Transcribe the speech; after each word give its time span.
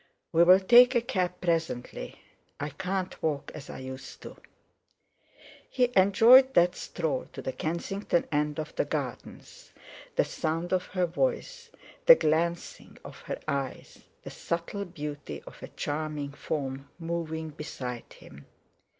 We'll 0.31 0.59
take 0.59 0.95
a 0.95 1.01
cab 1.01 1.41
presently; 1.41 2.19
I 2.59 2.69
can't 2.69 3.21
walk 3.21 3.51
as 3.53 3.69
I 3.69 3.77
used 3.77 4.23
to." 4.23 4.35
He 5.69 5.91
enjoyed 5.95 6.55
that 6.55 6.75
stroll 6.75 7.27
to 7.33 7.41
the 7.43 7.51
Kensington 7.51 8.25
end 8.31 8.59
of 8.59 8.73
the 8.75 8.85
gardens—the 8.85 10.25
sound 10.25 10.73
of 10.73 10.87
her 10.87 11.05
voice, 11.05 11.69
the 12.07 12.15
glancing 12.15 12.97
of 13.05 13.19
her 13.27 13.39
eyes, 13.47 13.99
the 14.23 14.31
subtle 14.31 14.85
beauty 14.85 15.43
of 15.45 15.61
a 15.61 15.67
charming 15.67 16.31
form 16.31 16.89
moving 16.97 17.51
beside 17.51 18.11
him. 18.13 18.47